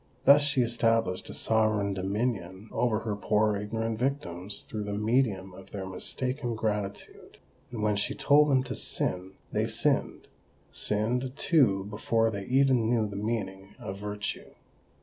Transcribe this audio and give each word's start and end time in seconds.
Thus 0.25 0.41
she 0.41 0.63
established 0.63 1.29
a 1.29 1.33
sovereign 1.35 1.93
dominion 1.93 2.69
over 2.71 3.01
her 3.01 3.15
poor 3.15 3.55
ignorant 3.55 3.99
victims 3.99 4.63
through 4.63 4.85
the 4.85 4.95
medium 4.97 5.53
of 5.53 5.69
their 5.69 5.85
mistaken 5.85 6.55
gratitude; 6.55 7.37
and 7.69 7.83
when 7.83 7.95
she 7.95 8.15
told 8.15 8.49
them 8.49 8.63
to 8.63 8.73
sin, 8.73 9.33
they 9.51 9.67
sinned—sinned, 9.67 11.35
too, 11.35 11.83
before 11.85 12.31
they 12.31 12.45
even 12.45 12.89
knew 12.89 13.07
the 13.07 13.15
meaning 13.15 13.75
of 13.77 13.99
virtue! 13.99 14.49